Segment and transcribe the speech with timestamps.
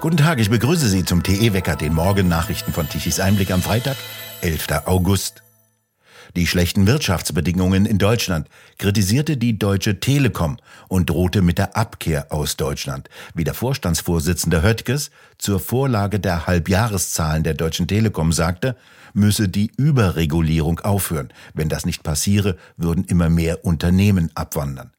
[0.00, 3.98] Guten Tag, ich begrüße Sie zum TE-Wecker, den Morgennachrichten von Tichys Einblick am Freitag,
[4.40, 4.86] 11.
[4.86, 5.42] August.
[6.36, 8.48] Die schlechten Wirtschaftsbedingungen in Deutschland
[8.78, 10.56] kritisierte die Deutsche Telekom
[10.88, 17.42] und drohte mit der Abkehr aus Deutschland, wie der Vorstandsvorsitzende Höttges zur Vorlage der Halbjahreszahlen
[17.42, 18.76] der Deutschen Telekom sagte,
[19.12, 21.30] müsse die Überregulierung aufhören.
[21.52, 24.92] Wenn das nicht passiere, würden immer mehr Unternehmen abwandern.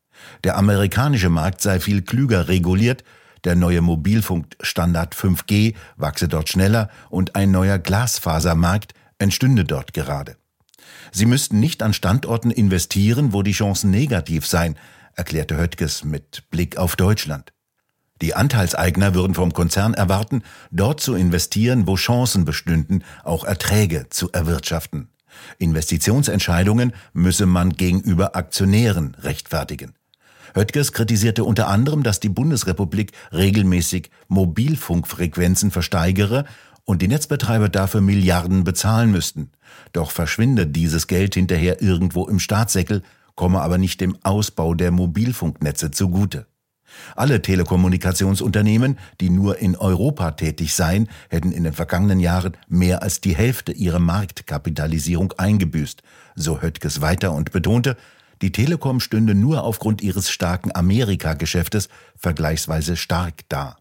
[0.43, 3.03] Der amerikanische Markt sei viel klüger reguliert,
[3.43, 10.37] der neue Mobilfunkstandard 5G wachse dort schneller und ein neuer Glasfasermarkt entstünde dort gerade.
[11.11, 14.77] Sie müssten nicht an Standorten investieren, wo die Chancen negativ seien,
[15.15, 17.53] erklärte Höttges mit Blick auf Deutschland.
[18.21, 24.31] Die Anteilseigner würden vom Konzern erwarten, dort zu investieren, wo Chancen bestünden, auch Erträge zu
[24.31, 25.09] erwirtschaften.
[25.57, 29.95] Investitionsentscheidungen müsse man gegenüber Aktionären rechtfertigen.
[30.53, 36.45] Höttges kritisierte unter anderem, dass die Bundesrepublik regelmäßig Mobilfunkfrequenzen versteigere
[36.85, 39.51] und die Netzbetreiber dafür Milliarden bezahlen müssten.
[39.93, 43.03] Doch verschwinde dieses Geld hinterher irgendwo im Staatssäckel,
[43.35, 46.47] komme aber nicht dem Ausbau der Mobilfunknetze zugute.
[47.15, 53.21] Alle Telekommunikationsunternehmen, die nur in Europa tätig seien, hätten in den vergangenen Jahren mehr als
[53.21, 56.03] die Hälfte ihrer Marktkapitalisierung eingebüßt,
[56.35, 57.95] so Höttges weiter und betonte,
[58.41, 63.77] die Telekom stünde nur aufgrund ihres starken Amerika-Geschäftes vergleichsweise stark da.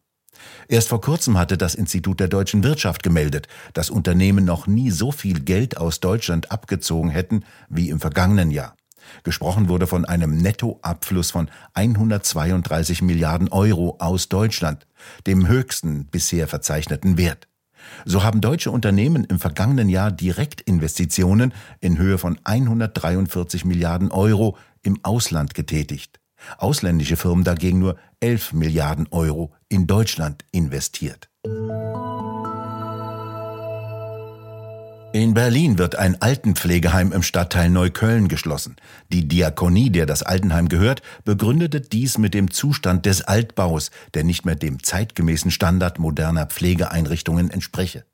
[0.68, 5.12] Erst vor kurzem hatte das Institut der deutschen Wirtschaft gemeldet, dass Unternehmen noch nie so
[5.12, 8.76] viel Geld aus Deutschland abgezogen hätten wie im vergangenen Jahr.
[9.24, 14.86] Gesprochen wurde von einem Nettoabfluss von 132 Milliarden Euro aus Deutschland,
[15.26, 17.49] dem höchsten bisher verzeichneten Wert.
[18.04, 24.98] So haben deutsche Unternehmen im vergangenen Jahr Direktinvestitionen in Höhe von 143 Milliarden Euro im
[25.02, 26.20] Ausland getätigt.
[26.58, 31.28] Ausländische Firmen dagegen nur 11 Milliarden Euro in Deutschland investiert.
[35.12, 38.76] In Berlin wird ein Altenpflegeheim im Stadtteil Neukölln geschlossen.
[39.12, 44.44] Die Diakonie, der das Altenheim gehört, begründete dies mit dem Zustand des Altbaus, der nicht
[44.44, 48.04] mehr dem zeitgemäßen Standard moderner Pflegeeinrichtungen entspreche.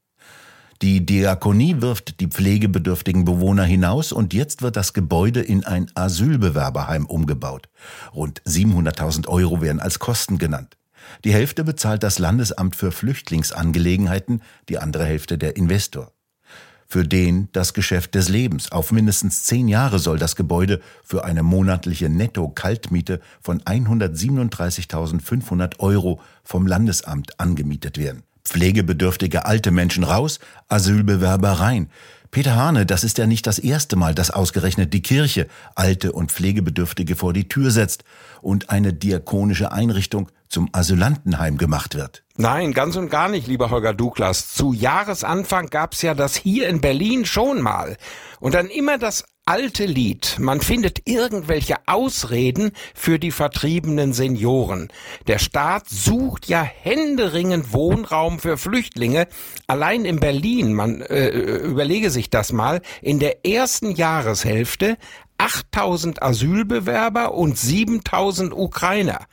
[0.80, 7.04] Die Diakonie wirft die pflegebedürftigen Bewohner hinaus und jetzt wird das Gebäude in ein Asylbewerberheim
[7.04, 7.68] umgebaut.
[8.14, 10.78] Rund 700.000 Euro werden als Kosten genannt.
[11.24, 14.40] Die Hälfte bezahlt das Landesamt für Flüchtlingsangelegenheiten,
[14.70, 16.15] die andere Hälfte der Investor
[16.86, 18.72] für den das Geschäft des Lebens.
[18.72, 26.66] Auf mindestens zehn Jahre soll das Gebäude für eine monatliche Netto-Kaltmiete von 137.500 Euro vom
[26.66, 28.22] Landesamt angemietet werden.
[28.44, 30.38] Pflegebedürftige alte Menschen raus,
[30.68, 31.90] Asylbewerber rein.
[32.30, 36.30] Peter Hane, das ist ja nicht das erste Mal, dass ausgerechnet die Kirche alte und
[36.30, 38.04] Pflegebedürftige vor die Tür setzt
[38.42, 42.24] und eine diakonische Einrichtung zum Asylantenheim gemacht wird.
[42.36, 44.52] Nein, ganz und gar nicht, lieber Holger Douglas.
[44.52, 47.96] Zu Jahresanfang gab's ja das hier in Berlin schon mal.
[48.40, 50.36] Und dann immer das alte Lied.
[50.40, 54.88] Man findet irgendwelche Ausreden für die vertriebenen Senioren.
[55.28, 59.28] Der Staat sucht ja händeringend Wohnraum für Flüchtlinge.
[59.68, 64.98] Allein in Berlin, man äh, überlege sich das mal, in der ersten Jahreshälfte
[65.38, 69.26] 8000 Asylbewerber und 7000 Ukrainer.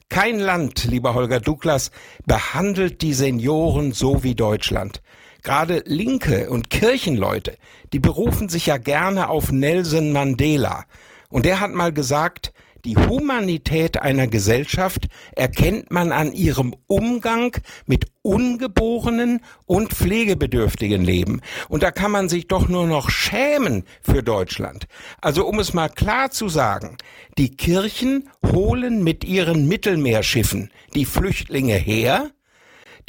[0.09, 1.91] Kein Land, lieber Holger Douglas,
[2.25, 5.03] behandelt die Senioren so wie Deutschland.
[5.43, 7.55] Gerade Linke und Kirchenleute,
[7.93, 10.85] die berufen sich ja gerne auf Nelson Mandela.
[11.29, 12.51] Und der hat mal gesagt,
[12.85, 21.41] die Humanität einer Gesellschaft erkennt man an ihrem Umgang mit ungeborenen und pflegebedürftigen Leben.
[21.67, 24.87] Und da kann man sich doch nur noch schämen für Deutschland.
[25.19, 26.97] Also um es mal klar zu sagen,
[27.39, 32.29] die Kirchen holen mit ihren Mittelmeerschiffen die Flüchtlinge her,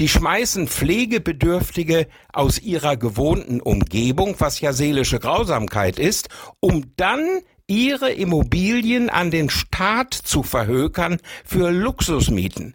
[0.01, 6.29] die schmeißen Pflegebedürftige aus ihrer gewohnten Umgebung, was ja seelische Grausamkeit ist,
[6.61, 12.75] um dann ihre Immobilien an den Staat zu verhökern für Luxusmieten.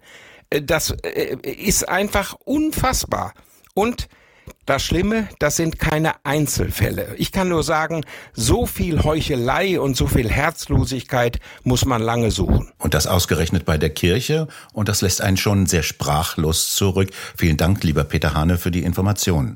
[0.50, 3.34] Äh, das äh, ist einfach unfassbar.
[3.74, 4.08] Und
[4.66, 7.16] das Schlimme, das sind keine Einzelfälle.
[7.18, 12.72] Ich kann nur sagen, so viel Heuchelei und so viel Herzlosigkeit muss man lange suchen.
[12.78, 14.48] Und das ausgerechnet bei der Kirche.
[14.74, 17.10] Und das lässt einen schon sehr sprachlos zurück.
[17.36, 19.56] Vielen Dank, lieber Peter Hane, für die Informationen.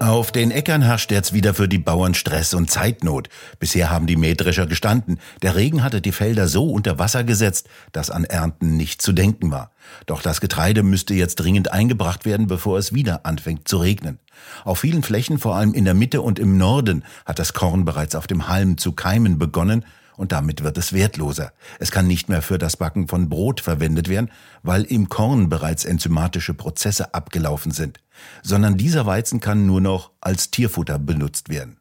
[0.00, 3.28] Auf den Äckern herrscht jetzt wieder für die Bauern Stress und Zeitnot.
[3.58, 5.20] Bisher haben die Mähdrescher gestanden.
[5.42, 9.50] Der Regen hatte die Felder so unter Wasser gesetzt, dass an Ernten nicht zu denken
[9.50, 9.72] war.
[10.06, 14.18] Doch das Getreide müsste jetzt dringend eingebracht werden, bevor es wieder anfängt zu regnen.
[14.64, 18.14] Auf vielen Flächen, vor allem in der Mitte und im Norden, hat das Korn bereits
[18.14, 19.84] auf dem Halm zu keimen begonnen
[20.20, 21.54] und damit wird es wertloser.
[21.78, 24.30] Es kann nicht mehr für das Backen von Brot verwendet werden,
[24.62, 28.00] weil im Korn bereits enzymatische Prozesse abgelaufen sind,
[28.42, 31.78] sondern dieser Weizen kann nur noch als Tierfutter benutzt werden.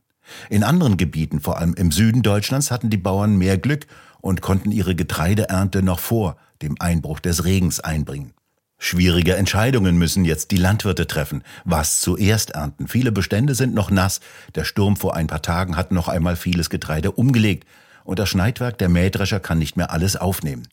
[0.49, 3.87] In anderen Gebieten, vor allem im Süden Deutschlands, hatten die Bauern mehr Glück
[4.21, 8.31] und konnten ihre Getreideernte noch vor dem Einbruch des Regens einbringen.
[8.77, 11.43] Schwierige Entscheidungen müssen jetzt die Landwirte treffen.
[11.65, 12.87] Was zuerst ernten?
[12.87, 14.21] Viele Bestände sind noch nass.
[14.55, 17.67] Der Sturm vor ein paar Tagen hat noch einmal vieles Getreide umgelegt
[18.09, 20.67] und das Schneidwerk der Mähdrescher kann nicht mehr alles aufnehmen.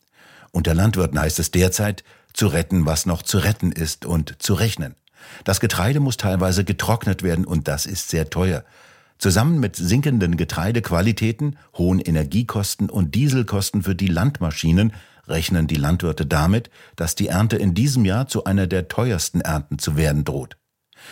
[0.51, 2.03] Unter Landwirten heißt es derzeit,
[2.33, 4.95] zu retten, was noch zu retten ist und zu rechnen.
[5.43, 8.63] Das Getreide muss teilweise getrocknet werden und das ist sehr teuer.
[9.19, 14.93] Zusammen mit sinkenden Getreidequalitäten, hohen Energiekosten und Dieselkosten für die Landmaschinen
[15.27, 19.77] rechnen die Landwirte damit, dass die Ernte in diesem Jahr zu einer der teuersten Ernten
[19.77, 20.57] zu werden droht.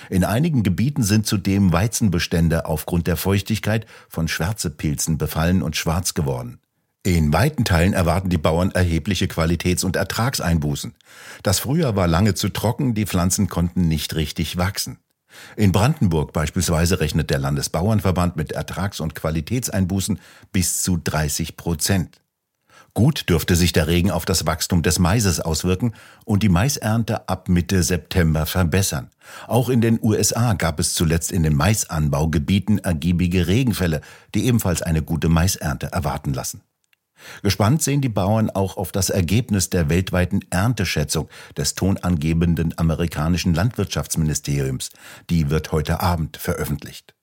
[0.10, 6.60] In einigen Gebieten sind zudem Weizenbestände aufgrund der Feuchtigkeit von Schwärzepilzen befallen und schwarz geworden.
[7.04, 10.96] In weiten Teilen erwarten die Bauern erhebliche Qualitäts- und Ertragseinbußen.
[11.44, 14.98] Das Frühjahr war lange zu trocken, die Pflanzen konnten nicht richtig wachsen.
[15.56, 20.20] In Brandenburg beispielsweise rechnet der Landesbauernverband mit Ertrags- und Qualitätseinbußen
[20.52, 22.22] bis zu 30 Prozent.
[22.96, 25.94] Gut dürfte sich der Regen auf das Wachstum des Maises auswirken
[26.24, 29.10] und die Maisernte ab Mitte September verbessern.
[29.48, 34.00] Auch in den USA gab es zuletzt in den Maisanbaugebieten ergiebige Regenfälle,
[34.34, 36.62] die ebenfalls eine gute Maisernte erwarten lassen.
[37.44, 41.28] Gespannt sehen die Bauern auch auf das Ergebnis der weltweiten Ernteschätzung
[41.58, 44.92] des tonangebenden amerikanischen Landwirtschaftsministeriums.
[45.30, 47.15] Die wird heute Abend veröffentlicht.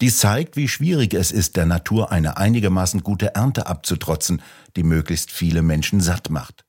[0.00, 4.40] Dies zeigt, wie schwierig es ist, der Natur eine einigermaßen gute Ernte abzutrotzen,
[4.76, 6.64] die möglichst viele Menschen satt macht.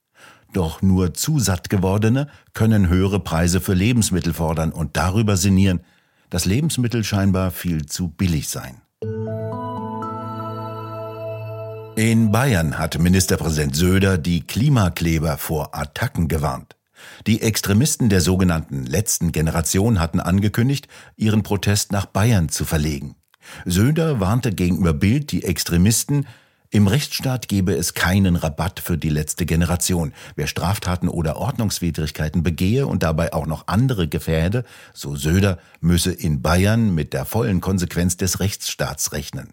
[0.52, 5.80] Doch nur zu satt gewordene können höhere Preise für Lebensmittel fordern und darüber sinnieren,
[6.28, 8.82] dass Lebensmittel scheinbar viel zu billig seien.
[11.96, 16.76] In Bayern hat Ministerpräsident Söder die Klimakleber vor Attacken gewarnt.
[17.26, 23.16] Die Extremisten der sogenannten letzten Generation hatten angekündigt, ihren Protest nach Bayern zu verlegen.
[23.64, 26.26] Söder warnte gegenüber Bild die Extremisten,
[26.74, 30.14] im Rechtsstaat gebe es keinen Rabatt für die letzte Generation.
[30.36, 36.40] Wer Straftaten oder Ordnungswidrigkeiten begehe und dabei auch noch andere gefährde, so Söder, müsse in
[36.40, 39.52] Bayern mit der vollen Konsequenz des Rechtsstaats rechnen.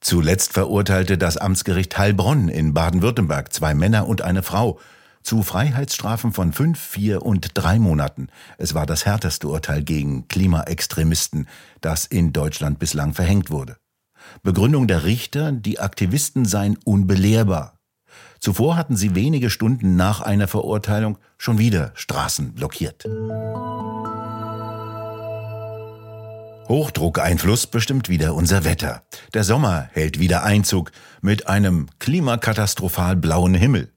[0.00, 4.80] Zuletzt verurteilte das Amtsgericht Heilbronn in Baden-Württemberg zwei Männer und eine Frau
[5.28, 8.28] zu Freiheitsstrafen von fünf, vier und drei Monaten.
[8.56, 11.48] Es war das härteste Urteil gegen Klimaextremisten,
[11.82, 13.76] das in Deutschland bislang verhängt wurde.
[14.42, 17.78] Begründung der Richter, die Aktivisten seien unbelehrbar.
[18.40, 23.04] Zuvor hatten sie wenige Stunden nach einer Verurteilung schon wieder Straßen blockiert.
[26.68, 29.02] Hochdruckeinfluss bestimmt wieder unser Wetter.
[29.34, 33.92] Der Sommer hält wieder Einzug mit einem klimakatastrophal blauen Himmel.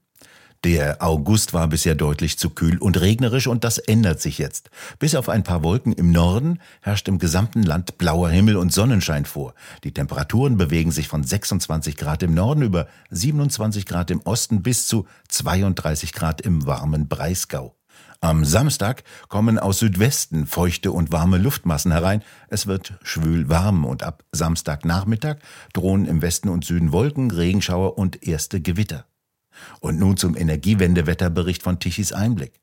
[0.63, 4.70] Der August war bisher deutlich zu kühl und regnerisch und das ändert sich jetzt.
[5.00, 9.25] Bis auf ein paar Wolken im Norden herrscht im gesamten Land blauer Himmel und Sonnenschein
[9.25, 9.56] vor.
[9.84, 14.86] Die Temperaturen bewegen sich von 26 Grad im Norden über 27 Grad im Osten bis
[14.86, 17.75] zu 32 Grad im warmen Breisgau.
[18.20, 22.22] Am Samstag kommen aus Südwesten feuchte und warme Luftmassen herein.
[22.50, 25.38] Es wird schwül warm und ab Samstagnachmittag
[25.74, 29.06] drohen im Westen und Süden Wolken, Regenschauer und erste Gewitter.
[29.79, 32.62] Und nun zum Energiewendewetterbericht von Tichys Einblick.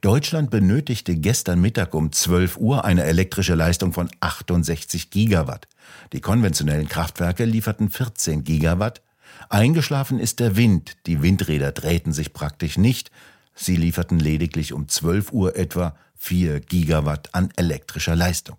[0.00, 5.68] Deutschland benötigte gestern Mittag um 12 Uhr eine elektrische Leistung von 68 Gigawatt.
[6.12, 9.02] Die konventionellen Kraftwerke lieferten 14 Gigawatt.
[9.48, 10.96] Eingeschlafen ist der Wind.
[11.06, 13.10] Die Windräder drehten sich praktisch nicht.
[13.54, 18.56] Sie lieferten lediglich um 12 Uhr etwa 4 Gigawatt an elektrischer Leistung.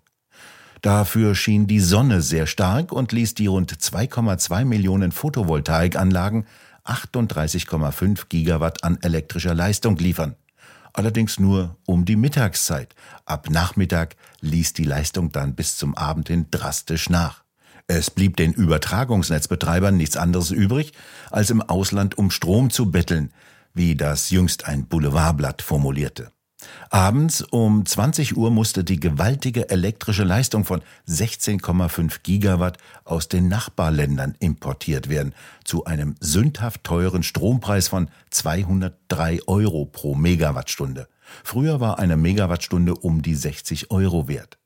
[0.82, 6.46] Dafür schien die Sonne sehr stark und ließ die rund 2,2 Millionen Photovoltaikanlagen
[6.90, 10.34] 38,5 Gigawatt an elektrischer Leistung liefern.
[10.92, 12.94] Allerdings nur um die Mittagszeit.
[13.24, 17.44] Ab Nachmittag ließ die Leistung dann bis zum Abend hin drastisch nach.
[17.86, 20.92] Es blieb den Übertragungsnetzbetreibern nichts anderes übrig,
[21.30, 23.32] als im Ausland um Strom zu betteln,
[23.72, 26.32] wie das jüngst ein Boulevardblatt formulierte.
[26.90, 34.34] Abends um 20 Uhr musste die gewaltige elektrische Leistung von 16,5 Gigawatt aus den Nachbarländern
[34.38, 41.08] importiert werden, zu einem sündhaft teuren Strompreis von 203 Euro pro Megawattstunde.
[41.44, 44.58] Früher war eine Megawattstunde um die 60 Euro wert.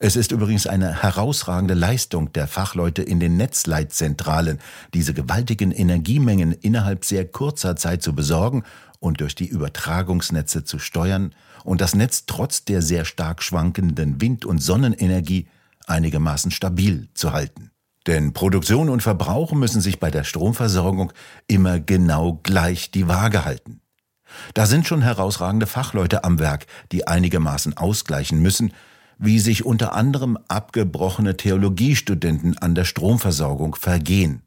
[0.00, 4.58] Es ist übrigens eine herausragende Leistung der Fachleute in den Netzleitzentralen,
[4.92, 8.64] diese gewaltigen Energiemengen innerhalb sehr kurzer Zeit zu besorgen
[9.04, 14.44] und durch die Übertragungsnetze zu steuern und das Netz trotz der sehr stark schwankenden Wind-
[14.44, 15.46] und Sonnenenergie
[15.86, 17.70] einigermaßen stabil zu halten.
[18.06, 21.12] Denn Produktion und Verbrauch müssen sich bei der Stromversorgung
[21.46, 23.80] immer genau gleich die Waage halten.
[24.52, 28.72] Da sind schon herausragende Fachleute am Werk, die einigermaßen ausgleichen müssen,
[29.18, 34.43] wie sich unter anderem abgebrochene Theologiestudenten an der Stromversorgung vergehen.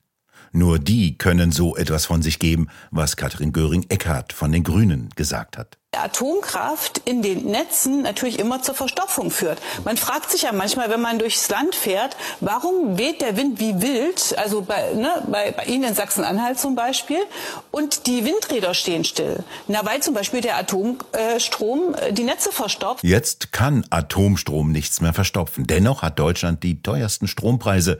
[0.58, 5.56] Nur die können so etwas von sich geben, was Katrin Göring-Eckardt von den Grünen gesagt
[5.56, 5.78] hat.
[5.92, 9.62] Atomkraft in den Netzen natürlich immer zur Verstopfung führt.
[9.86, 13.82] Man fragt sich ja manchmal, wenn man durchs Land fährt, warum weht der Wind wie
[13.84, 17.20] wild, also bei, ne, bei, bei Ihnen in Sachsen-Anhalt zum Beispiel,
[17.70, 19.44] und die Windräder stehen still.
[19.68, 23.04] Na, weil zum Beispiel der Atomstrom äh, die Netze verstopft.
[23.04, 25.68] Jetzt kann Atomstrom nichts mehr verstopfen.
[25.68, 28.00] Dennoch hat Deutschland die teuersten Strompreise